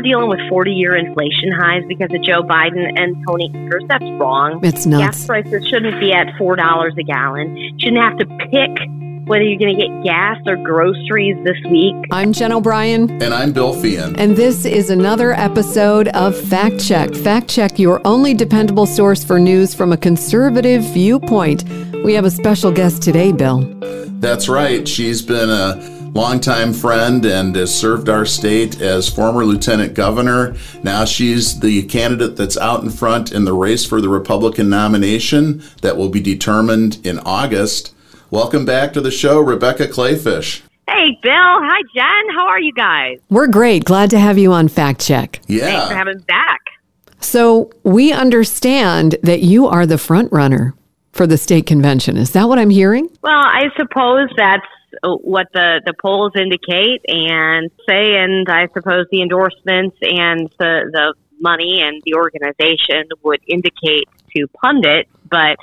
[0.00, 3.84] we're dealing with 40 year inflation highs because of Joe Biden and Tony Evers.
[3.88, 4.64] That's wrong.
[4.64, 5.18] It's nuts.
[5.18, 7.78] Gas prices shouldn't be at $4 a gallon.
[7.78, 8.88] Shouldn't have to pick
[9.26, 11.94] whether you're going to get gas or groceries this week.
[12.10, 13.10] I'm Jen O'Brien.
[13.22, 14.16] And I'm Bill Feehan.
[14.18, 17.14] And this is another episode of Fact Check.
[17.14, 21.64] Fact Check, your only dependable source for news from a conservative viewpoint.
[22.04, 23.60] We have a special guest today, Bill.
[24.18, 24.88] That's right.
[24.88, 30.56] She's been a longtime friend and has served our state as former lieutenant governor.
[30.82, 35.62] Now she's the candidate that's out in front in the race for the Republican nomination
[35.82, 37.94] that will be determined in August.
[38.30, 40.62] Welcome back to the show, Rebecca Kleefisch.
[40.88, 41.32] Hey, Bill.
[41.32, 42.34] Hi, Jen.
[42.34, 43.18] How are you guys?
[43.28, 43.84] We're great.
[43.84, 45.40] Glad to have you on Fact Check.
[45.46, 45.64] Yeah.
[45.66, 46.60] Thanks for having me back.
[47.20, 50.74] So, we understand that you are the front runner
[51.12, 52.16] for the state convention.
[52.16, 53.08] Is that what I'm hearing?
[53.22, 54.66] Well, I suppose that's
[55.02, 61.14] what the, the polls indicate and say, and I suppose the endorsements and the, the
[61.40, 65.10] money and the organization would indicate to pundits.
[65.28, 65.56] But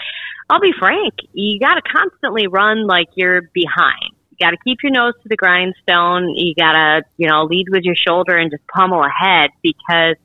[0.50, 4.12] I'll be frank, you got to constantly run like you're behind.
[4.32, 6.36] You got to keep your nose to the grindstone.
[6.36, 10.16] You got to, you know, lead with your shoulder and just pummel ahead because,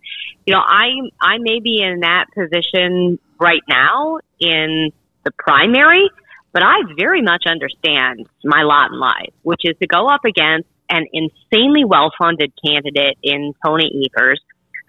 [0.46, 4.92] you know, I I may be in that position right now in
[5.24, 6.08] the primary,
[6.52, 10.68] but I very much understand my lot in life, which is to go up against
[10.88, 14.40] an insanely well-funded candidate in Tony Evers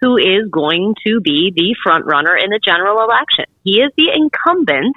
[0.04, 3.46] who is going to be the front runner in the general election.
[3.62, 4.94] He is the incumbent.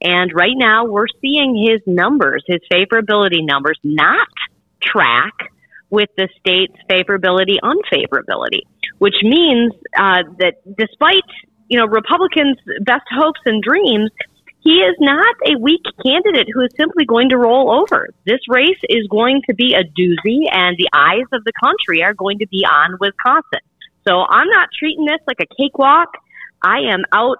[0.00, 4.28] And right now we're seeing his numbers, his favorability numbers, not
[4.82, 5.32] track
[5.90, 8.62] with the state's favorability, unfavorability,
[8.98, 11.22] which means uh, that despite,
[11.68, 14.10] you know, Republicans' best hopes and dreams,
[14.60, 18.08] he is not a weak candidate who is simply going to roll over.
[18.26, 22.14] This race is going to be a doozy, and the eyes of the country are
[22.14, 23.60] going to be on Wisconsin.
[24.06, 26.08] So I'm not treating this like a cakewalk.
[26.62, 27.38] I am out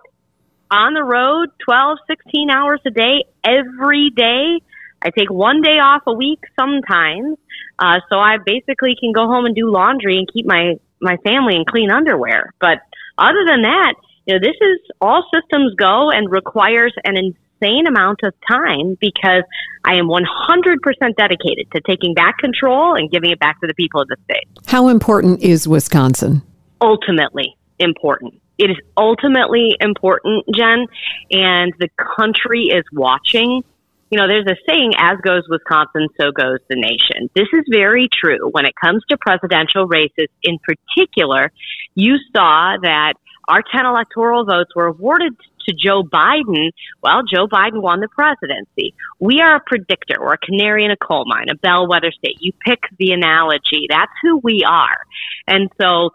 [0.70, 4.61] on the road 12, 16 hours a day every day.
[5.02, 7.39] I take one day off a week sometimes.
[7.78, 11.57] Uh, so I basically can go home and do laundry and keep my, my family
[11.57, 12.52] in clean underwear.
[12.61, 12.78] But
[13.17, 13.95] other than that,
[14.28, 19.42] you know, this is all systems go and requires an insane amount of time because
[19.84, 24.02] I am 100% dedicated to taking back control and giving it back to the people
[24.02, 24.46] of the state.
[24.66, 26.42] How important is Wisconsin?
[26.80, 28.40] ultimately important.
[28.58, 30.86] It is ultimately important, Jen,
[31.30, 33.62] and the country is watching.
[34.10, 37.30] You know, there's a saying, as goes Wisconsin, so goes the nation.
[37.34, 38.48] This is very true.
[38.50, 41.52] When it comes to presidential races in particular,
[41.95, 43.14] you saw that
[43.48, 45.35] our 10 electoral votes were awarded
[45.67, 46.70] to Joe Biden.
[47.03, 48.95] Well, Joe Biden won the presidency.
[49.19, 50.17] We are a predictor.
[50.20, 52.39] We're a canary in a coal mine, a bellwether state.
[52.41, 53.87] You pick the analogy.
[53.89, 54.98] That's who we are.
[55.47, 56.11] And so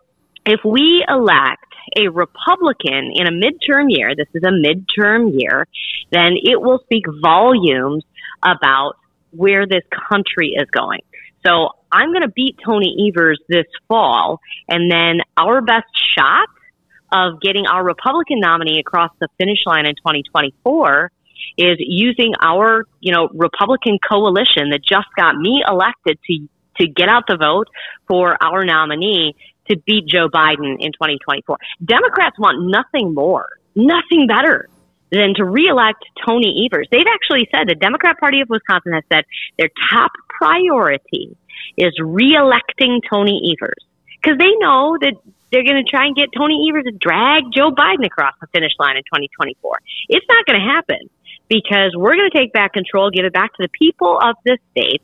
[0.45, 1.65] if we elect
[1.97, 5.67] a Republican in a midterm year, this is a midterm year,
[6.11, 8.03] then it will speak volumes
[8.43, 8.93] about
[9.31, 11.01] where this country is going.
[11.45, 14.39] So I'm going to beat Tony Evers this fall,
[14.69, 16.47] and then our best shot
[17.13, 21.11] of getting our Republican nominee across the finish line in 2024
[21.57, 26.47] is using our, you know, Republican coalition that just got me elected to
[26.77, 27.67] to get out the vote
[28.07, 29.35] for our nominee
[29.69, 31.57] to beat Joe Biden in 2024.
[31.85, 34.67] Democrats want nothing more, nothing better
[35.11, 36.87] than to reelect Tony Evers.
[36.91, 39.25] They've actually said the Democrat Party of Wisconsin has said
[39.59, 41.37] their top priority
[41.77, 43.85] is reelecting Tony Evers
[44.21, 45.13] because they know that
[45.53, 48.73] they're going to try and get Tony Evers to drag Joe Biden across the finish
[48.79, 49.77] line in 2024.
[50.09, 51.09] It's not going to happen
[51.47, 54.57] because we're going to take back control, give it back to the people of this
[54.71, 55.01] state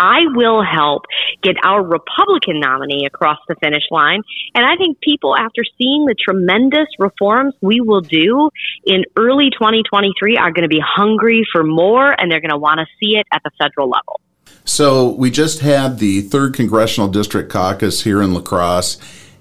[0.00, 1.04] I will help
[1.42, 4.22] get our Republican nominee across the finish line.
[4.54, 8.48] And I think people, after seeing the tremendous reforms we will do
[8.86, 12.80] in early 2023, are going to be hungry for more and they're going to want
[12.80, 14.20] to see it at the federal level.
[14.64, 18.98] So, we just had the 3rd Congressional District Caucus here in La Crosse,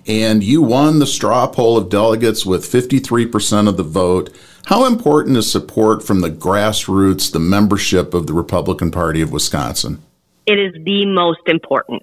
[0.09, 4.35] and you won the straw poll of delegates with 53% of the vote.
[4.65, 10.01] How important is support from the grassroots, the membership of the Republican Party of Wisconsin?
[10.49, 12.01] it is the most important.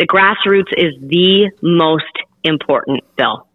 [0.00, 2.04] The grassroots is the most
[2.42, 3.46] important bill.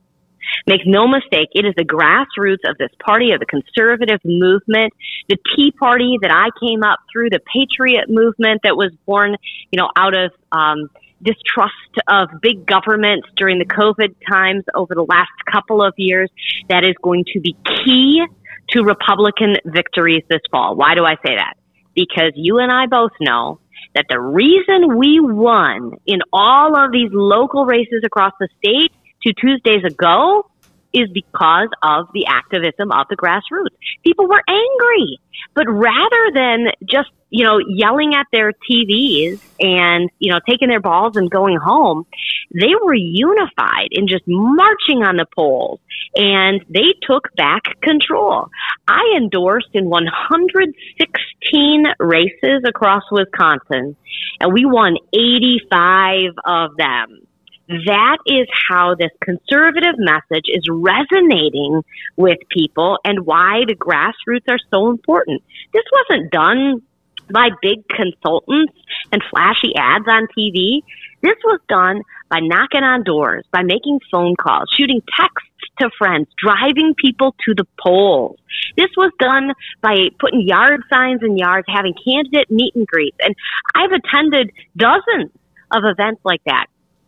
[0.65, 4.94] Make no mistake, it is the grassroots of this party, of the conservative movement,
[5.27, 9.36] the Tea Party that I came up through, the Patriot movement that was born,
[9.71, 10.89] you know, out of um,
[11.23, 11.73] distrust
[12.07, 16.29] of big government during the COVID times over the last couple of years.
[16.69, 17.55] That is going to be
[17.85, 18.23] key
[18.69, 20.75] to Republican victories this fall.
[20.75, 21.55] Why do I say that?
[21.95, 23.59] Because you and I both know
[23.95, 28.91] that the reason we won in all of these local races across the state
[29.23, 30.49] two Tuesdays ago
[30.93, 33.75] is because of the activism of the grassroots.
[34.03, 35.19] People were angry,
[35.55, 40.80] but rather than just, you know, yelling at their TVs and, you know, taking their
[40.80, 42.06] balls and going home,
[42.53, 45.80] they were unified in just marching on the polls
[46.15, 48.50] and they took back control.
[48.88, 53.95] I endorsed in 116 races across Wisconsin
[54.39, 57.25] and we won 85 of them
[57.69, 61.81] that is how this conservative message is resonating
[62.18, 65.41] with people and why the grassroots are so important.
[65.74, 66.81] This wasn't done
[67.31, 68.73] by big consultants
[69.11, 70.81] and flashy ads on TV.
[71.21, 75.49] This was done by knocking on doors, by making phone calls, shooting texts
[75.79, 78.37] to friends, driving people to the polls.
[78.75, 83.17] This was done by putting yard signs in yards, having candidate meet and greets.
[83.21, 83.35] And
[83.73, 85.31] I've attended dozens
[85.71, 86.67] of events like that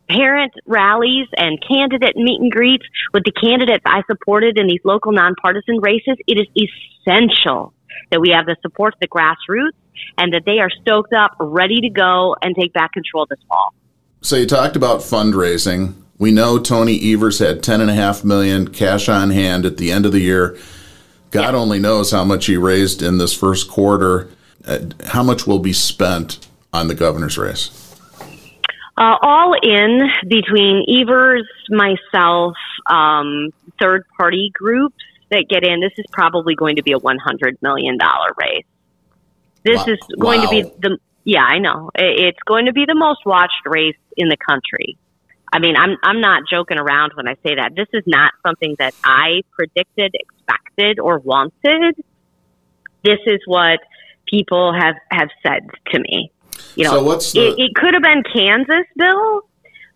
[0.09, 5.11] parent rallies and candidate meet and greets with the candidates I supported in these local
[5.11, 7.73] nonpartisan races, it is essential
[8.11, 9.71] that we have the support of the grassroots
[10.17, 13.73] and that they are stoked up, ready to go and take back control this fall.
[14.21, 15.93] So you talked about fundraising.
[16.17, 19.91] We know Tony Evers had ten and a half million cash on hand at the
[19.91, 20.57] end of the year.
[21.31, 21.59] God yeah.
[21.59, 24.29] only knows how much he raised in this first quarter.
[24.65, 27.81] Uh, how much will be spent on the governor's race?
[28.97, 32.55] Uh, all in between Evers, myself,
[32.89, 34.95] um, third party groups
[35.29, 35.81] that get in.
[35.81, 37.97] This is probably going to be a $100 million
[38.39, 38.63] race.
[39.65, 39.93] This wow.
[39.93, 40.45] is going wow.
[40.45, 41.89] to be the, yeah, I know.
[41.95, 44.97] It's going to be the most watched race in the country.
[45.51, 47.75] I mean, I'm, I'm not joking around when I say that.
[47.75, 51.95] This is not something that I predicted, expected, or wanted.
[53.03, 53.79] This is what
[54.27, 56.31] people have, have said to me.
[56.75, 59.41] You know, so what's the- it, it could have been Kansas, Bill,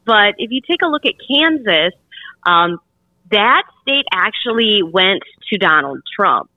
[0.05, 1.93] but if you take a look at Kansas,
[2.45, 2.79] um,
[3.31, 6.49] that state actually went to Donald Trump.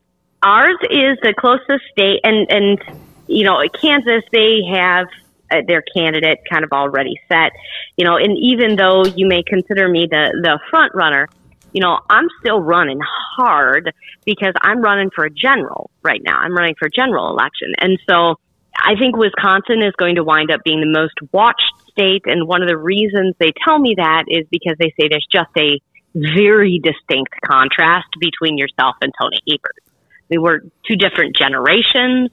[0.42, 2.78] Ours is the closest state, and and
[3.26, 5.06] you know, Kansas they have
[5.50, 7.52] uh, their candidate kind of already set.
[7.96, 11.28] You know, and even though you may consider me the the front runner,
[11.72, 13.00] you know, I'm still running
[13.36, 13.92] hard
[14.24, 16.38] because I'm running for a general right now.
[16.38, 18.38] I'm running for a general election, and so
[18.76, 22.22] I think Wisconsin is going to wind up being the most watched state.
[22.26, 25.50] And one of the reasons they tell me that is because they say there's just
[25.56, 25.80] a
[26.14, 29.91] very distinct contrast between yourself and Tony Evers.
[30.32, 32.30] We were two different generations,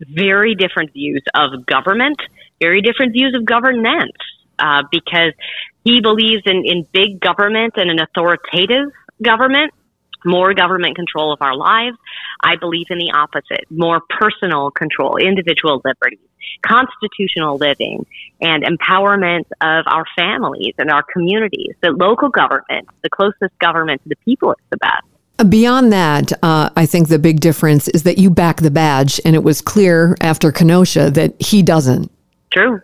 [0.00, 2.16] very different views of government,
[2.58, 4.16] very different views of governance,
[4.58, 5.34] uh, because
[5.84, 8.90] he believes in, in big government and an authoritative
[9.22, 9.74] government
[10.24, 11.98] more government control of our lives.
[12.42, 16.26] I believe in the opposite, more personal control, individual liberties,
[16.66, 18.06] constitutional living,
[18.40, 21.74] and empowerment of our families and our communities.
[21.82, 25.13] The local government, the closest government to the people, is the best.
[25.48, 29.34] Beyond that, uh, I think the big difference is that you back the badge, and
[29.34, 32.10] it was clear after Kenosha that he doesn't.
[32.52, 32.80] True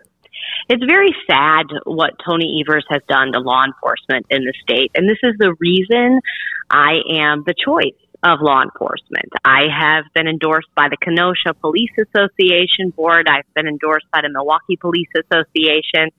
[0.71, 4.89] it's very sad what Tony Evers has done to law enforcement in the state.
[4.95, 6.21] And this is the reason
[6.69, 9.29] I am the choice of law enforcement.
[9.43, 13.27] I have been endorsed by the Kenosha Police Association Board.
[13.27, 16.09] I've been endorsed by the Milwaukee Police Association,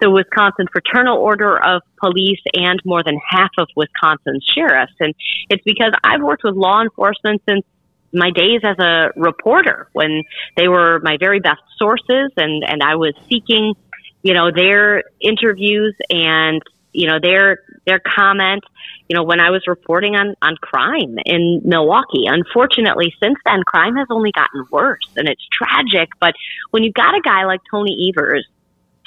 [0.00, 4.94] the Wisconsin Fraternal Order of Police, and more than half of Wisconsin's sheriffs.
[5.00, 5.14] And
[5.50, 7.64] it's because I've worked with law enforcement since
[8.12, 10.22] my days as a reporter when
[10.56, 13.74] they were my very best sources and, and I was seeking
[14.22, 16.60] you know, their interviews and,
[16.92, 18.64] you know, their, their comment,
[19.08, 22.26] you know, when I was reporting on, on crime in Milwaukee.
[22.26, 26.10] Unfortunately, since then, crime has only gotten worse and it's tragic.
[26.20, 26.34] But
[26.70, 28.46] when you've got a guy like Tony Evers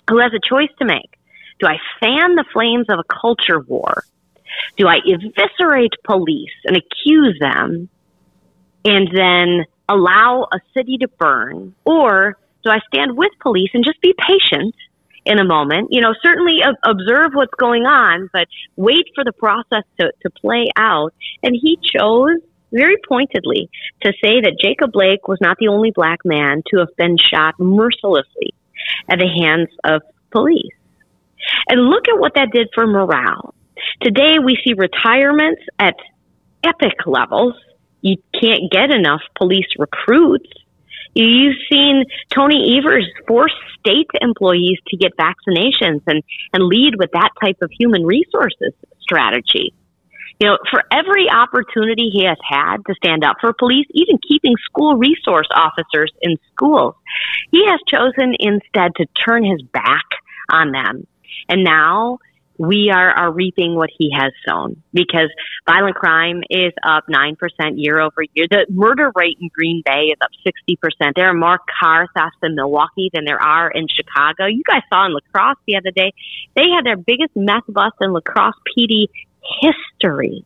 [0.10, 1.18] who has a choice to make,
[1.60, 4.04] do I fan the flames of a culture war?
[4.78, 7.88] Do I eviscerate police and accuse them
[8.84, 11.76] and then allow a city to burn?
[11.86, 14.74] Or do I stand with police and just be patient
[15.26, 15.90] in a moment.
[15.92, 20.70] You know, certainly observe what's going on, but wait for the process to, to play
[20.76, 21.14] out.
[21.44, 22.38] And he chose
[22.72, 23.70] very pointedly
[24.02, 27.60] to say that Jacob Blake was not the only black man to have been shot
[27.60, 28.54] mercilessly
[29.10, 30.02] at the hands of
[30.32, 30.74] police.
[31.68, 33.54] And look at what that did for morale.
[34.02, 35.96] Today we see retirements at
[36.64, 37.56] epic levels.
[38.02, 40.50] You can't get enough police recruits
[41.14, 47.32] You've seen Tony Evers force state employees to get vaccinations and, and lead with that
[47.42, 49.74] type of human resources strategy.
[50.40, 54.56] You know, for every opportunity he has had to stand up for police, even keeping
[54.66, 56.96] school resource officers in schools,
[57.52, 60.06] he has chosen instead to turn his back
[60.52, 61.06] on them.
[61.48, 62.20] And now
[62.58, 65.30] we are, are reaping what he has sown because
[65.68, 67.36] violent crime is up 9%
[67.76, 68.46] year over year.
[68.50, 71.14] The murder rate in Green Bay is up 60%.
[71.16, 74.46] There are more car thefts in Milwaukee than there are in Chicago.
[74.46, 76.14] You guys saw in La Crosse the other day,
[76.56, 79.08] they had their biggest meth bust in La Crosse PD
[79.62, 80.46] history.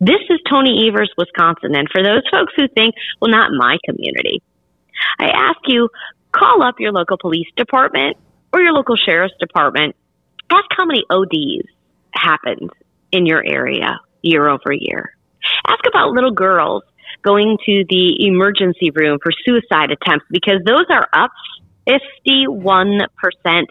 [0.00, 1.74] This is Tony Evers, Wisconsin.
[1.74, 4.42] And for those folks who think, well, not my community,
[5.18, 5.88] I ask you,
[6.32, 8.16] call up your local police department
[8.52, 9.96] or your local sheriff's department
[10.50, 11.68] ask how many ODs
[12.12, 12.70] happened
[13.12, 15.14] in your area year over year.
[15.66, 16.82] Ask about little girls
[17.22, 21.30] going to the emergency room for suicide attempts because those are up
[21.88, 23.08] 51%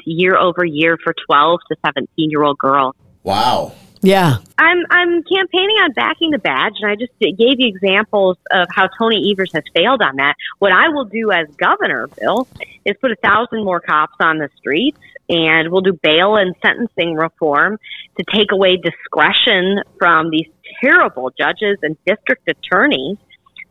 [0.06, 2.96] year over year for 12 to 17 year old girls.
[3.24, 3.74] Wow.
[4.02, 4.38] Yeah.
[4.58, 8.88] I'm I'm campaigning on backing the badge, and I just gave you examples of how
[8.98, 10.36] Tony Evers has failed on that.
[10.60, 12.48] What I will do as governor, Bill,
[12.86, 17.16] is put a thousand more cops on the streets, and we'll do bail and sentencing
[17.16, 17.78] reform
[18.18, 20.48] to take away discretion from these
[20.82, 23.18] terrible judges and district attorneys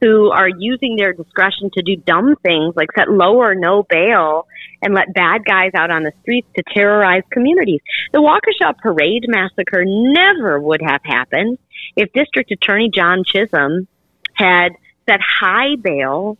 [0.00, 4.46] who are using their discretion to do dumb things like set low or no bail
[4.82, 7.80] and let bad guys out on the streets to terrorize communities.
[8.12, 11.58] The Waukesha Parade massacre never would have happened
[11.96, 13.88] if District Attorney John Chisholm
[14.34, 14.72] had
[15.08, 16.36] set high bail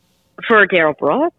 [0.47, 1.37] for Darrell Brooks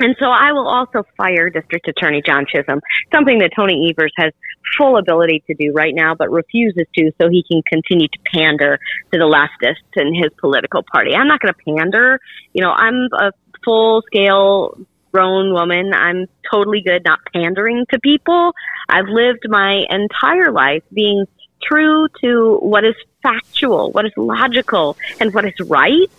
[0.00, 2.80] and so I will also fire District Attorney John Chisholm,
[3.12, 4.32] something that Tony Evers has
[4.76, 8.78] full ability to do right now, but refuses to so he can continue to pander
[9.12, 11.14] to the leftists in his political party.
[11.14, 12.18] I'm not going to pander.
[12.54, 13.32] You know, I'm a
[13.64, 14.78] full scale
[15.12, 15.92] grown woman.
[15.92, 18.52] I'm totally good not pandering to people.
[18.88, 21.26] I've lived my entire life being
[21.62, 26.10] true to what is factual, what is logical, and what is right.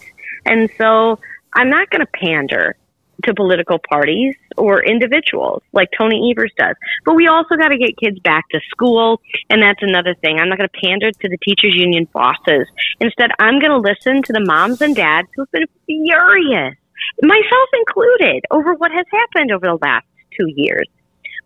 [0.46, 1.20] And so
[1.54, 2.76] I'm not going to pander
[3.24, 6.76] to political parties or individuals like Tony Evers does.
[7.06, 9.22] But we also got to get kids back to school.
[9.50, 10.40] And that's another thing.
[10.40, 12.68] I'm not going to pander to the teachers union bosses.
[13.00, 16.76] Instead, I'm going to listen to the moms and dads who've been furious,
[17.22, 20.06] myself included, over what has happened over the last
[20.38, 20.88] two years.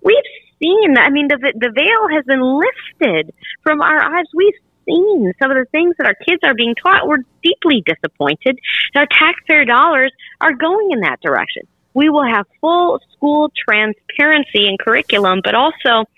[0.03, 0.15] We've
[0.61, 4.25] seen, I mean, the, the veil has been lifted from our eyes.
[4.33, 4.53] We've
[4.85, 7.07] seen some of the things that our kids are being taught.
[7.07, 8.59] We're deeply disappointed
[8.95, 10.11] our taxpayer dollars
[10.41, 11.63] are going in that direction.
[11.93, 16.09] We will have full school transparency in curriculum, but also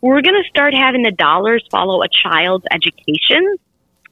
[0.00, 3.56] we're going to start having the dollars follow a child's education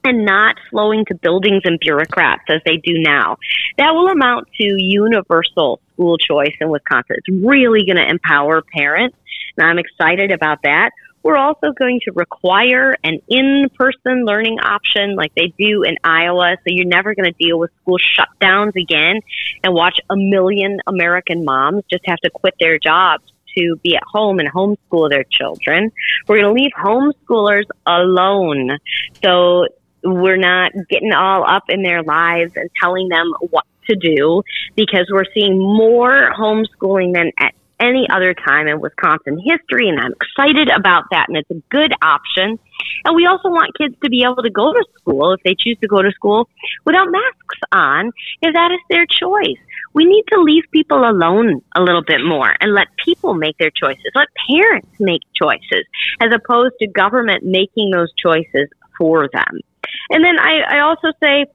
[0.03, 3.37] and not flowing to buildings and bureaucrats as they do now.
[3.79, 7.15] That will amount to universal school choice in Wisconsin.
[7.17, 9.17] It's really going to empower parents,
[9.57, 10.91] and I'm excited about that.
[11.25, 16.55] We're also going to require an in-person learning option like they do in Iowa.
[16.57, 19.21] So you're never going to deal with school shutdowns again
[19.63, 23.23] and watch a million American moms just have to quit their jobs
[23.57, 25.91] to be at home and homeschool their children.
[26.27, 28.77] We're going to leave homeschoolers alone.
[29.23, 29.65] So
[30.03, 34.43] we're not getting all up in their lives and telling them what to do
[34.75, 40.13] because we're seeing more homeschooling than at any other time in Wisconsin history, and I'm
[40.13, 42.59] excited about that, and it's a good option.
[43.03, 45.77] And we also want kids to be able to go to school if they choose
[45.81, 46.47] to go to school
[46.85, 49.59] without masks on, if that is their choice.
[49.93, 53.71] We need to leave people alone a little bit more and let people make their
[53.71, 54.03] choices.
[54.13, 55.85] Let parents make choices
[56.19, 59.61] as opposed to government making those choices for them.
[60.09, 61.45] And then I, I also say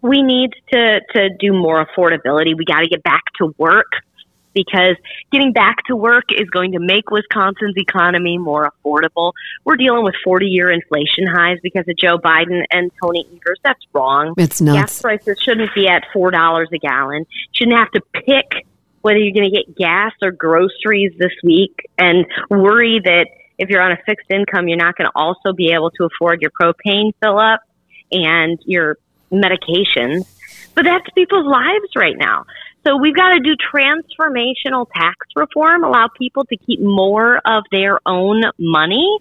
[0.00, 2.56] we need to, to do more affordability.
[2.56, 3.92] We got to get back to work
[4.54, 4.96] because
[5.30, 9.32] getting back to work is going to make Wisconsin's economy more affordable.
[9.64, 13.58] We're dealing with 40 year inflation highs because of Joe Biden and Tony Evers.
[13.62, 14.34] That's wrong.
[14.36, 14.78] It's nuts.
[14.78, 17.26] Gas prices shouldn't be at $4 a gallon.
[17.52, 18.66] Shouldn't have to pick
[19.02, 23.26] whether you're going to get gas or groceries this week and worry that
[23.58, 26.40] if you're on a fixed income, you're not going to also be able to afford
[26.40, 27.60] your propane fill up
[28.10, 28.96] and your
[29.30, 30.26] medications.
[30.74, 32.44] But that's people's lives right now.
[32.84, 38.00] So we've got to do transformational tax reform, allow people to keep more of their
[38.06, 39.18] own money.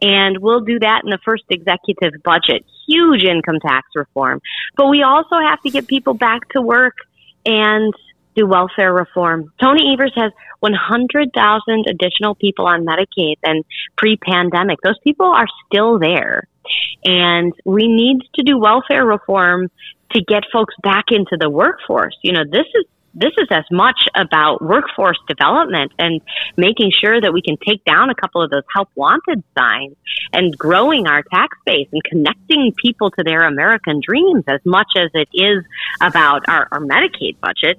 [0.00, 2.64] And we'll do that in the first executive budget.
[2.86, 4.40] Huge income tax reform.
[4.76, 6.94] But we also have to get people back to work
[7.44, 7.92] and
[8.36, 9.52] do welfare reform.
[9.60, 13.62] Tony Evers has 100,000 additional people on Medicaid than
[13.96, 14.78] pre pandemic.
[14.82, 16.46] Those people are still there.
[17.04, 19.70] And we need to do welfare reform
[20.12, 22.16] to get folks back into the workforce.
[22.22, 22.84] You know, this is
[23.14, 26.20] this is as much about workforce development and
[26.56, 29.96] making sure that we can take down a couple of those help wanted signs
[30.32, 35.10] and growing our tax base and connecting people to their American dreams as much as
[35.14, 35.64] it is
[36.00, 37.78] about our, our Medicaid budget.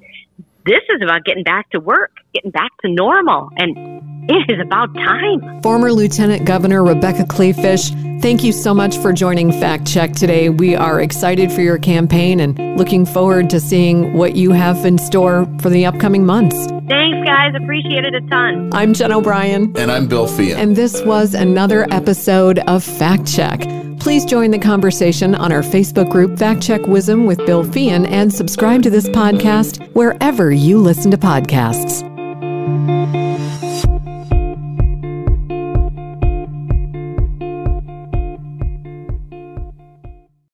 [0.70, 4.94] This is about getting back to work, getting back to normal, and it is about
[4.94, 5.64] time.
[5.64, 10.50] Former Lieutenant Governor Rebecca Kleefisch, thank you so much for joining Fact Check today.
[10.50, 15.00] We are excited for your campaign and looking forward to seeing what you have in
[15.00, 16.68] store for the upcoming months.
[16.90, 17.54] Thanks, guys.
[17.56, 18.72] Appreciate it a ton.
[18.74, 19.78] I'm Jen O'Brien.
[19.78, 20.56] And I'm Bill Feehan.
[20.56, 23.62] And this was another episode of Fact Check.
[24.00, 28.34] Please join the conversation on our Facebook group, Fact Check Wisdom with Bill Feehan, and
[28.34, 32.10] subscribe to this podcast wherever you listen to podcasts.